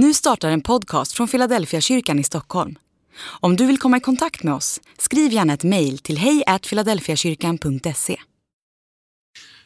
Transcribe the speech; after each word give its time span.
Nu 0.00 0.14
startar 0.14 0.50
en 0.50 0.60
podcast 0.60 1.12
från 1.12 1.28
Philadelphia 1.28 1.80
kyrkan 1.80 2.18
i 2.18 2.24
Stockholm. 2.24 2.78
Om 3.20 3.56
du 3.56 3.66
vill 3.66 3.78
komma 3.78 3.96
i 3.96 4.00
kontakt 4.00 4.42
med 4.42 4.54
oss, 4.54 4.80
skriv 4.98 5.32
gärna 5.32 5.52
ett 5.54 5.64
mejl 5.64 5.98
till 5.98 6.18
hejfiladelfiakyrkan.se. 6.18 8.16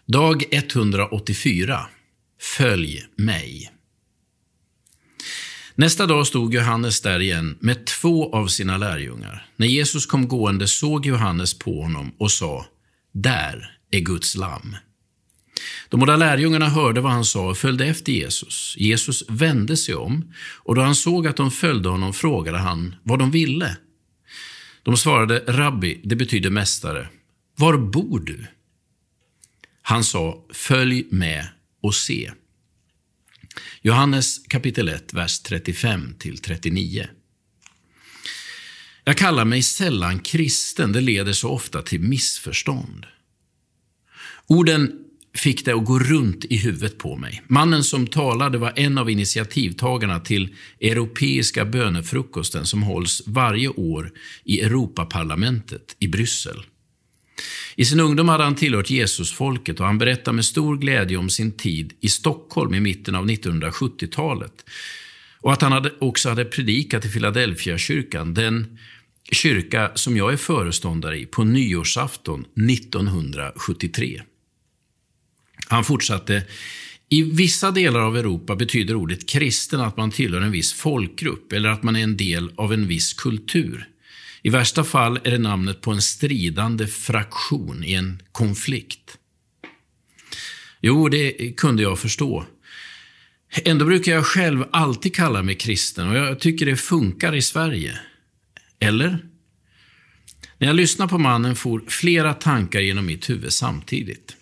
Dag 0.06 0.45
184. 0.50 1.80
Följ 2.40 3.06
mig. 3.16 3.72
Nästa 5.74 6.06
dag 6.06 6.26
stod 6.26 6.54
Johannes 6.54 7.01
där 7.01 7.21
igen 7.21 7.58
med 7.60 7.87
två 7.87 8.35
av 8.35 8.46
sina 8.46 8.76
lärjungar. 8.76 9.46
När 9.56 9.67
Jesus 9.67 10.06
kom 10.06 10.28
gående 10.28 10.69
såg 10.69 11.06
Johannes 11.06 11.58
på 11.58 11.83
honom 11.83 12.12
och 12.19 12.30
sa, 12.30 12.67
där 13.12 13.78
är 13.90 14.01
Guds 14.01 14.37
lamm. 14.37 14.76
De 15.88 16.01
båda 16.01 16.16
lärjungarna 16.16 16.69
hörde 16.69 17.01
vad 17.01 17.12
han 17.12 17.24
sa 17.24 17.51
och 17.51 17.59
följde 17.59 17.87
efter 17.87 18.12
Jesus. 18.12 18.74
Jesus 18.79 19.24
vände 19.29 19.77
sig 19.77 19.95
om 19.95 20.33
och 20.56 20.74
då 20.74 20.83
han 20.83 20.95
såg 20.95 21.27
att 21.27 21.37
de 21.37 21.51
följde 21.51 21.88
honom 21.88 22.12
frågade 22.12 22.59
han 22.59 22.95
vad 23.02 23.19
de 23.19 23.30
ville. 23.30 23.77
De 24.83 24.97
svarade, 24.97 25.38
Rabbi, 25.38 26.01
det 26.05 26.16
betyder 26.16 26.51
mästare. 26.51 27.09
Var 27.57 27.77
bor 27.77 28.21
du? 28.21 28.47
Han 29.83 30.05
sa, 30.05 30.47
följ 30.52 31.07
med 31.11 31.47
och 31.83 31.95
se. 31.95 32.33
Johannes 33.83 34.38
kapitel 34.38 34.88
1, 34.88 35.15
vers 35.15 35.41
35 35.41 36.15
39. 36.43 37.07
Jag 39.05 39.16
kallar 39.16 39.45
mig 39.45 39.63
sällan 39.63 40.19
kristen, 40.19 40.93
det 40.93 41.01
leder 41.01 41.33
så 41.33 41.51
ofta 41.51 41.83
till 41.83 42.01
missförstånd. 42.01 43.07
Orden 44.47 45.05
fick 45.35 45.65
det 45.65 45.75
att 45.75 45.85
gå 45.85 45.99
runt 45.99 46.45
i 46.45 46.57
huvudet 46.57 46.99
på 46.99 47.17
mig. 47.17 47.43
Mannen 47.47 47.85
som 47.85 48.07
talade 48.07 48.59
var 48.59 48.73
en 48.77 48.99
av 48.99 49.11
initiativtagarna 49.11 50.21
till 50.21 50.55
Europeiska 50.81 51.65
bönefrukosten 51.65 52.67
som 52.67 52.83
hålls 52.83 53.23
varje 53.27 53.69
år 53.69 54.13
i 54.45 54.61
Europaparlamentet 54.61 55.97
i 55.99 56.09
Bryssel. 56.09 56.63
I 57.77 57.85
sin 57.85 58.01
ungdom 58.01 58.29
hade 58.29 58.45
han 58.45 58.55
tillhört 58.55 58.91
Jesusfolket 58.91 59.80
och 59.80 59.87
han 59.87 59.99
berättar 59.99 60.33
med 60.33 60.45
stor 60.45 60.77
glädje 60.77 61.16
om 61.16 61.30
sin 61.30 61.52
tid 61.52 61.93
i 62.01 62.09
Stockholm 62.09 62.74
i 62.74 62.80
mitten 62.80 63.15
av 63.15 63.27
1970-talet. 63.27 64.64
Och 65.41 65.52
att 65.52 65.62
han 65.62 65.72
hade, 65.72 65.92
också 65.98 66.28
hade 66.28 66.44
predikat 66.44 67.05
i 67.05 67.08
Philadelphia 67.08 67.78
kyrkan, 67.78 68.34
den 68.34 68.78
kyrka 69.33 69.91
som 69.94 70.17
jag 70.17 70.33
är 70.33 70.36
föreståndare 70.36 71.19
i, 71.19 71.27
på 71.27 71.44
nyårsafton 71.44 72.44
1973. 72.70 74.22
Han 75.68 75.84
fortsatte, 75.84 76.42
i 77.08 77.22
vissa 77.22 77.70
delar 77.70 78.00
av 78.00 78.16
Europa 78.16 78.56
betyder 78.56 78.94
ordet 78.94 79.28
kristen 79.28 79.80
att 79.80 79.96
man 79.96 80.10
tillhör 80.10 80.41
en 80.41 80.52
viss 80.52 80.72
folkgrupp 80.72 81.52
eller 81.52 81.68
att 81.68 81.82
man 81.82 81.96
är 81.96 82.02
en 82.02 82.16
del 82.16 82.50
av 82.56 82.72
en 82.72 82.86
viss 82.86 83.12
kultur. 83.12 83.88
I 84.42 84.50
värsta 84.50 84.84
fall 84.84 85.20
är 85.24 85.30
det 85.30 85.38
namnet 85.38 85.80
på 85.80 85.90
en 85.90 86.02
stridande 86.02 86.86
fraktion 86.86 87.84
i 87.84 87.92
en 87.92 88.22
konflikt. 88.33 89.18
Jo, 90.80 91.08
det 91.08 91.52
kunde 91.56 91.83
jag 91.83 91.98
förstå. 91.98 92.44
Ändå 93.64 93.84
brukar 93.84 94.12
jag 94.12 94.27
själv 94.27 94.64
alltid 94.72 95.14
kalla 95.14 95.42
mig 95.42 95.55
kristen 95.55 96.08
och 96.08 96.16
jag 96.16 96.40
tycker 96.40 96.66
det 96.66 96.77
funkar 96.77 97.34
i 97.34 97.42
Sverige. 97.42 97.98
Eller? 98.80 99.18
När 100.58 100.66
jag 100.66 100.77
lyssnade 100.77 101.08
på 101.08 101.18
mannen 101.18 101.56
for 101.56 101.83
flera 101.88 102.34
tankar 102.34 102.80
genom 102.80 103.06
mitt 103.06 103.30
huvud 103.30 103.52
samtidigt. 103.52 104.36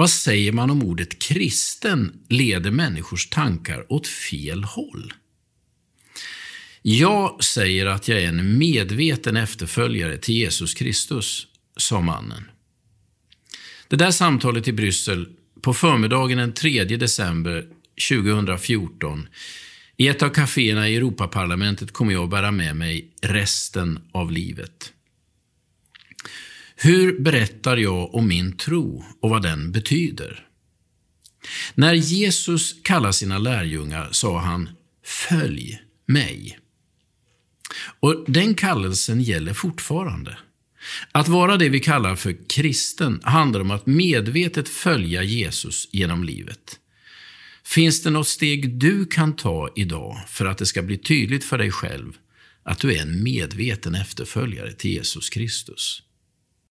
Vad 0.00 0.10
säger 0.10 0.52
man 0.52 0.70
om 0.70 0.82
ordet 0.82 1.18
kristen 1.18 2.12
leder 2.28 2.70
människors 2.70 3.28
tankar 3.28 3.92
åt 3.92 4.06
fel 4.06 4.64
håll? 4.64 5.12
Jag 6.82 7.44
säger 7.44 7.86
att 7.86 8.08
jag 8.08 8.22
är 8.22 8.28
en 8.28 8.58
medveten 8.58 9.36
efterföljare 9.36 10.18
till 10.18 10.34
Jesus 10.34 10.74
Kristus, 10.74 11.46
sa 11.76 12.00
mannen. 12.00 12.44
Det 13.88 13.96
där 13.96 14.10
samtalet 14.10 14.68
i 14.68 14.72
Bryssel 14.72 15.28
på 15.62 15.74
förmiddagen 15.74 16.38
den 16.38 16.52
3 16.52 16.84
december 16.84 17.66
2014 18.08 19.28
i 19.96 20.08
ett 20.08 20.22
av 20.22 20.28
kaféerna 20.28 20.88
i 20.88 20.96
Europaparlamentet 20.96 21.92
kommer 21.92 22.12
jag 22.12 22.24
att 22.24 22.30
bära 22.30 22.50
med 22.50 22.76
mig 22.76 23.10
resten 23.22 24.00
av 24.12 24.32
livet. 24.32 24.92
Hur 26.82 27.20
berättar 27.20 27.76
jag 27.76 28.14
om 28.14 28.28
min 28.28 28.56
tro 28.56 29.04
och 29.20 29.30
vad 29.30 29.42
den 29.42 29.72
betyder? 29.72 30.46
När 31.74 31.94
Jesus 31.94 32.82
kallade 32.82 33.12
sina 33.12 33.38
lärjungar 33.38 34.08
sa 34.12 34.38
han 34.38 34.68
”Följ 35.04 35.82
mig”. 36.06 36.58
Och 38.00 38.24
Den 38.26 38.54
kallelsen 38.54 39.20
gäller 39.20 39.54
fortfarande. 39.54 40.38
Att 41.12 41.28
vara 41.28 41.56
det 41.56 41.68
vi 41.68 41.80
kallar 41.80 42.16
för 42.16 42.48
kristen 42.48 43.20
handlar 43.22 43.60
om 43.60 43.70
att 43.70 43.86
medvetet 43.86 44.68
följa 44.68 45.22
Jesus 45.22 45.88
genom 45.92 46.24
livet. 46.24 46.78
Finns 47.64 48.02
det 48.02 48.10
något 48.10 48.28
steg 48.28 48.74
du 48.74 49.06
kan 49.06 49.36
ta 49.36 49.72
idag 49.76 50.20
för 50.28 50.46
att 50.46 50.58
det 50.58 50.66
ska 50.66 50.82
bli 50.82 50.98
tydligt 50.98 51.44
för 51.44 51.58
dig 51.58 51.70
själv 51.70 52.12
att 52.62 52.78
du 52.78 52.94
är 52.94 53.02
en 53.02 53.22
medveten 53.22 53.94
efterföljare 53.94 54.72
till 54.72 54.90
Jesus 54.90 55.30
Kristus? 55.30 56.02